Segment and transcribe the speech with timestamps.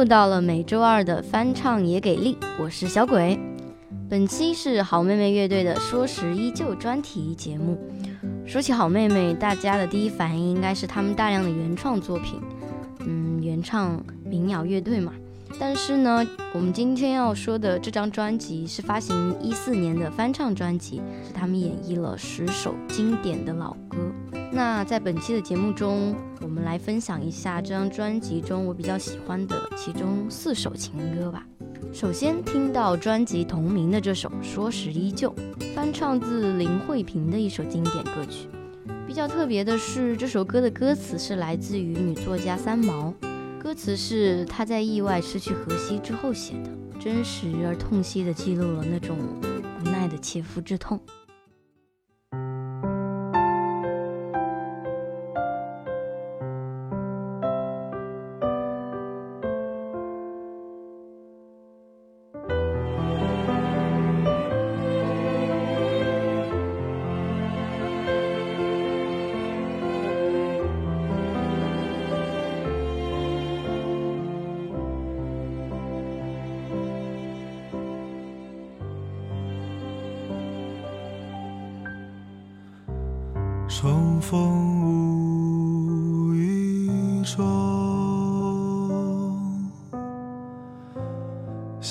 [0.00, 3.38] 又到了每周二的翻唱也给力，我是小鬼。
[4.08, 7.78] 本期是好妹妹乐队的《说时依旧》专题节目。
[8.46, 12.40] 说起好妹妹，大家的第一反应应该是他们大量的原创作品，
[13.00, 15.12] 嗯，原唱民谣乐队嘛。
[15.58, 23.98] 但是呢，我们今天要说的这张专辑是发行一四年的翻唱专辑，是他们演绎了十首经典的老歌。
[24.60, 31.46] 那在本期的节目中，我们来分享一下这张专辑中我比较喜欢的其中四首情歌吧。
[31.94, 35.34] 首先听到专辑同名的这首《说时依旧》，
[35.74, 38.48] 翻唱自林慧萍的一首经典歌曲。
[39.06, 43.14] 比较特别的是，这首歌的歌词是来自于女作家三毛，
[43.58, 49.16] 歌词是她在意外失去荷西之后写的，真实而痛惜地记录了那种
[49.80, 51.00] 无奈的切肤之痛。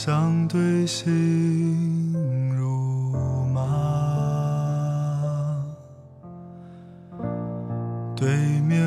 [0.09, 2.15] 相对心
[2.57, 3.13] 如
[3.53, 3.61] 麻。
[8.15, 8.27] 对
[8.61, 8.79] 面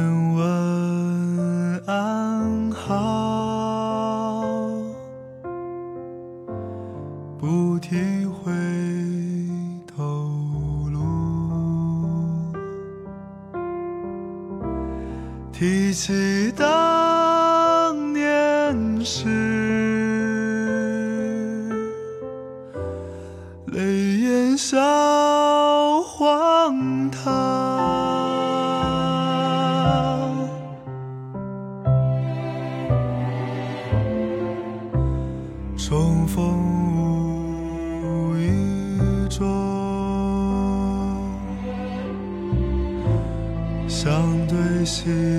[45.04, 45.31] 对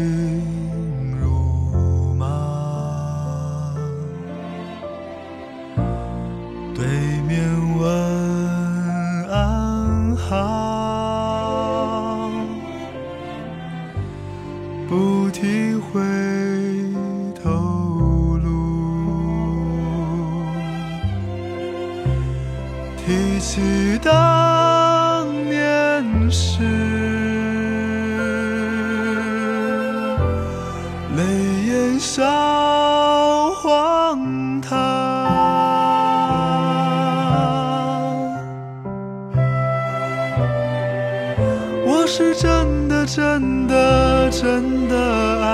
[43.16, 44.96] 真的真的
[45.40, 45.52] 爱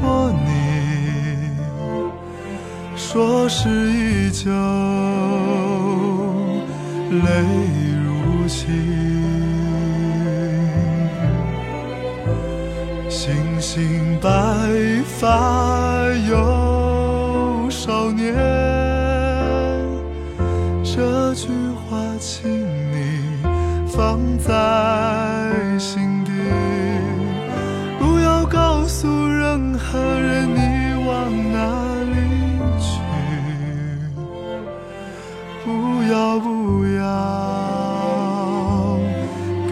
[0.00, 1.50] 过你，
[2.96, 4.50] 说是依旧，
[7.10, 7.26] 泪
[8.02, 8.64] 如倾。
[13.10, 14.30] 星星白
[15.20, 18.34] 发有少年，
[20.82, 21.48] 这句
[21.84, 22.50] 话请
[22.90, 22.96] 你
[23.94, 24.50] 放在
[25.78, 26.11] 心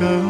[0.01, 0.30] go.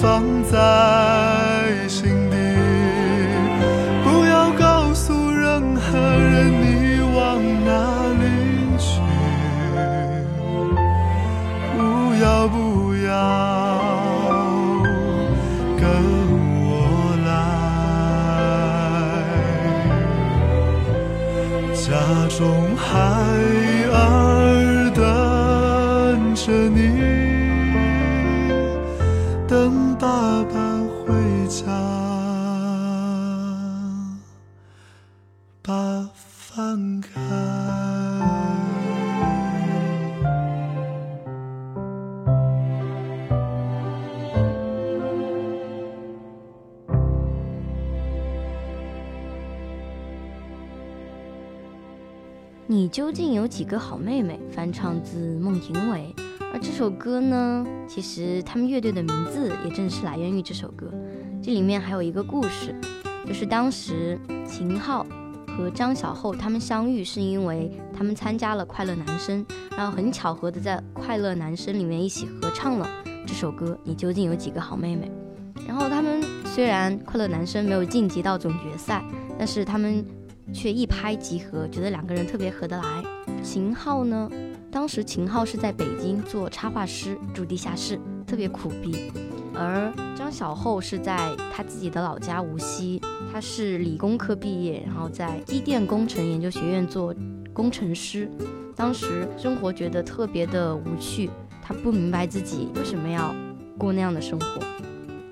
[0.00, 1.27] 放在
[53.08, 54.38] 究竟有几个好妹妹？
[54.50, 56.14] 翻唱自孟庭苇。
[56.52, 60.92] 而这首歌呢，其实他们乐队的名字也正是来源于这首歌。
[61.42, 62.78] 这里面还有一个故事，
[63.26, 65.06] 就是当时秦昊
[65.56, 69.42] 和张小厚他们相遇，是因为他们参加了《快乐男声》，
[69.74, 72.86] 然后很巧合的在《快乐男声》里面一起合唱了
[73.26, 75.10] 这首歌《你究竟有几个好妹妹》。
[75.66, 79.02] 然后他们虽然《快乐男声》没有晋级到总决赛，
[79.38, 80.04] 但是他们
[80.52, 82.84] 却一拍即合，觉得两个人特别合得来。
[83.42, 84.30] 秦昊呢？
[84.70, 89.10] 当时秦昊是在北京做插画师，住地下室，特别苦逼。
[89.54, 93.00] 而张小厚是在他自己的老家无锡，
[93.32, 97.14] 他是理工科毕业，然后在机电工程研究学院做
[97.52, 98.30] 工程师。
[98.76, 101.30] 当时生活觉得特别的无趣，
[101.62, 103.34] 他不明白自己为什么要
[103.78, 104.60] 过那样的生活。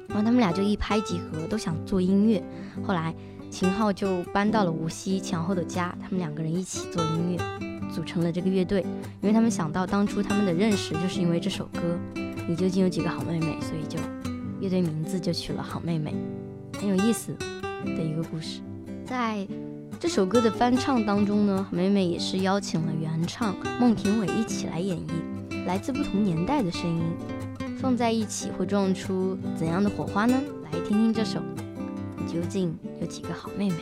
[0.09, 2.43] 然后他们俩就一拍即合，都想做音乐。
[2.83, 3.15] 后来
[3.51, 7.67] 秦昊就搬到了无锡前后的家，他们两个人一起做音乐。
[7.95, 8.83] 组成了这个乐队，
[9.23, 11.81] 因为他们想到当初他们的认识就是因为这首歌
[12.47, 13.99] 《你究竟有几个好妹妹》，所以就
[14.61, 16.15] 乐队名字就取了好妹妹，
[16.79, 17.35] 很有意思
[17.85, 18.61] 的一个故事。
[19.07, 19.47] 在
[19.99, 27.03] 这首歌的翻唱当中呢，好妹妹也是邀请了原唱孟庭苇一起来演绎，来自不同年代的声音
[27.79, 30.35] 放在一起会撞出怎样的火花呢？
[30.65, 31.41] 来听听这首
[32.27, 33.77] 《究竟有几个好妹妹》。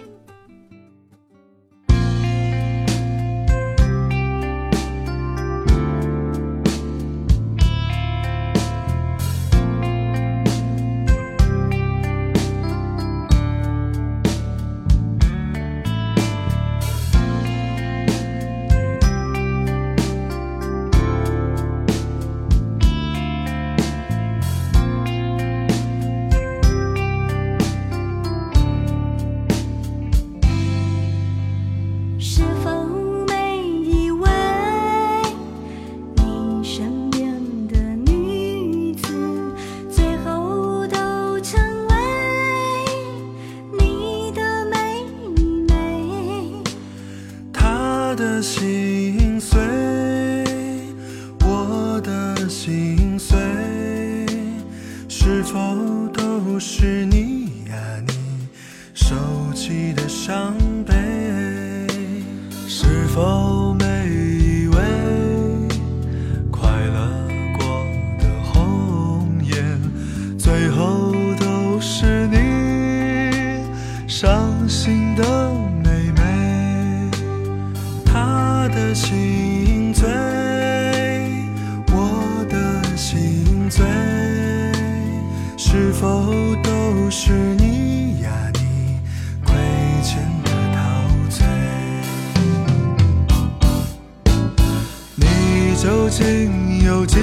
[96.15, 97.17] 情有几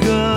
[0.00, 0.27] 个？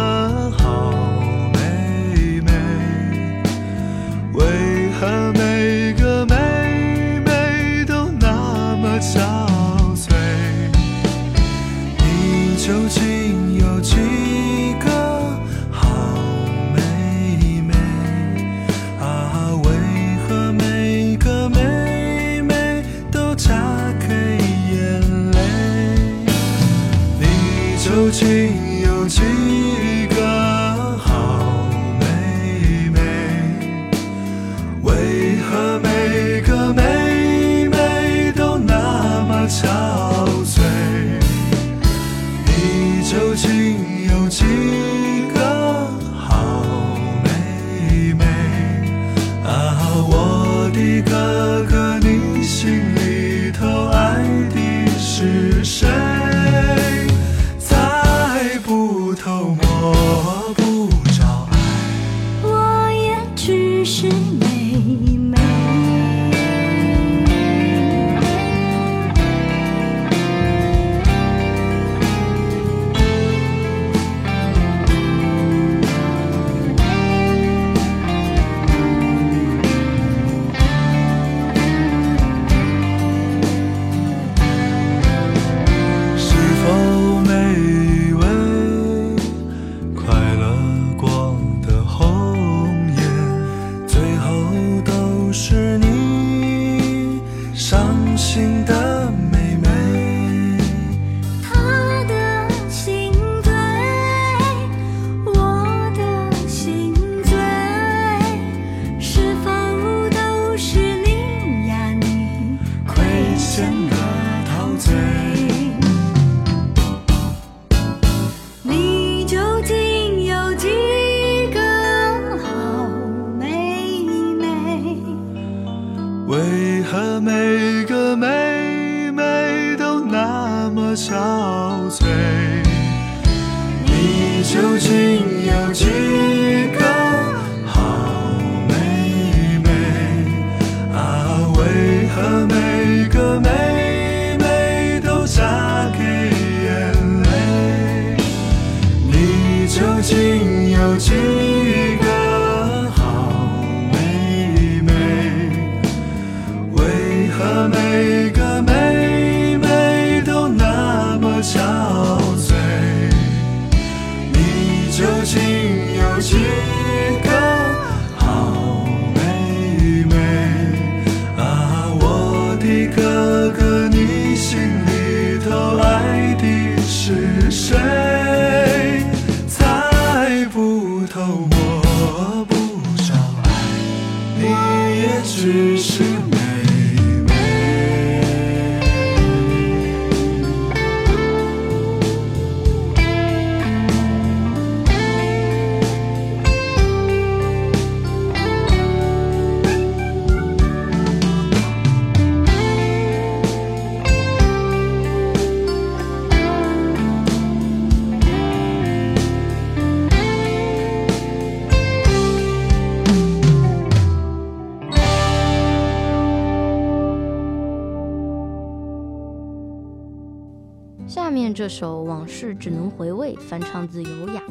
[221.62, 224.42] 这首《往事只能回味》翻唱自优雅，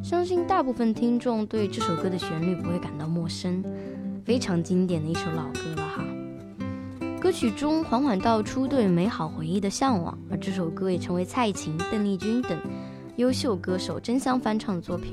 [0.00, 3.64] 相信大部分听众对这首歌的旋律不会感到陌生，
[4.24, 6.04] 非常经典的一首老歌了哈。
[7.20, 12.56] 歌曲中缓缓道出对美好回忆的向往，而这首歌也成为蔡琴、邓丽君等
[13.16, 15.12] 优秀歌手争相翻唱的作品。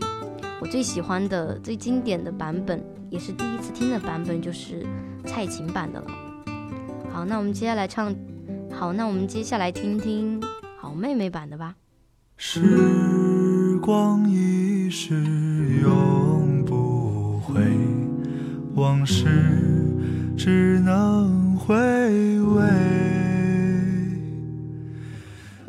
[0.62, 4.86] 我最喜欢的、最经典的版本，也是第一次听的版本，就是
[5.26, 6.08] 蔡琴版的了。
[7.12, 8.16] 好，那我们接下来唱，
[8.72, 10.40] 好，那我们接下来听听
[10.94, 11.74] 好妹妹版的吧。
[12.38, 12.62] 时
[13.82, 15.16] 光一逝
[15.82, 17.60] 永不回，
[18.76, 19.26] 往事
[20.38, 21.74] 只能回
[22.42, 22.64] 味。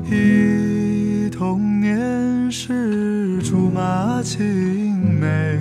[0.04, 5.59] 忆童年时竹马青梅，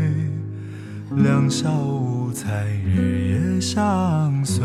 [1.16, 4.62] 两小无猜日夜相随。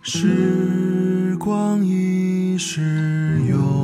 [0.00, 1.11] 时
[1.42, 3.81] 光一逝永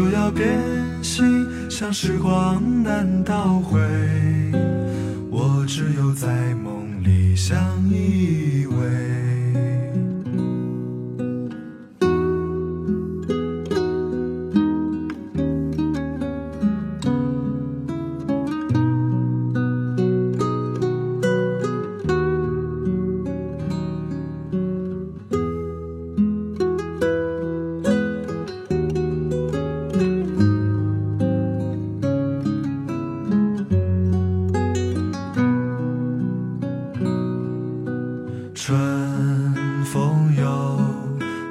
[0.00, 0.58] 就要变
[1.02, 3.78] 心，像时光难倒回，
[5.30, 7.54] 我只有在梦里相
[7.90, 9.29] 依偎。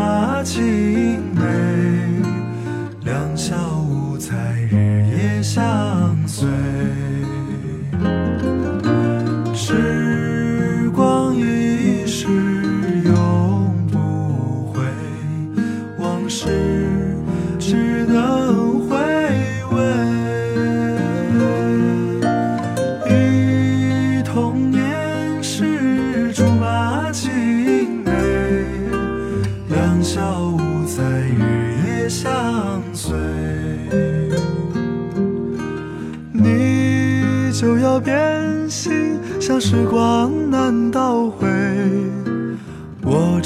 [0.00, 1.42] 马青梅，
[3.04, 3.54] 两小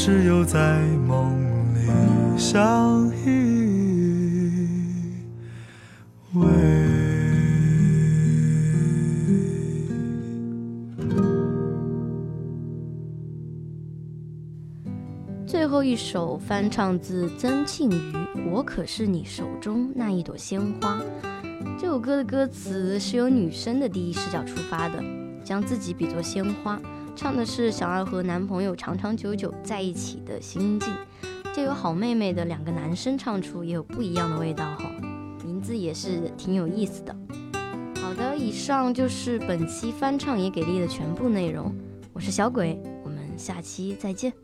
[0.07, 1.33] 只有在梦
[1.73, 3.55] 里相依。
[15.47, 17.95] 最后一首翻唱自曾庆瑜
[18.51, 20.99] 《我可是你手中那一朵鲜花》。
[21.81, 25.03] 这首歌的歌词是由女生的第一视角出发的，
[25.43, 26.79] 将自己比作鲜花，
[27.17, 30.93] 唱的是想要和男朋友长长久久在一起的心境。
[31.55, 34.91] 就有好妹妹的两个男生唱出，也有不一样的味道哈。
[35.45, 37.17] 名字也是挺有意思的。
[38.03, 41.73] 好的，以上就是本期翻唱也给力的全部内容。
[42.13, 44.44] 我是小鬼，我们下期再见。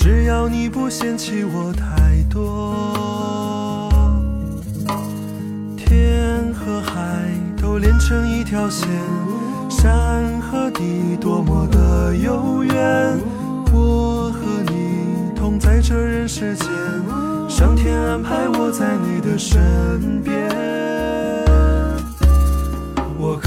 [0.00, 3.90] 只要你不嫌弃我太多。
[5.76, 7.28] 天和海
[7.60, 8.88] 都连成一条线，
[9.68, 13.18] 山和地多么的悠远。
[13.72, 16.68] 我和你同在这人世间，
[17.48, 20.87] 上天安排我在你的身边。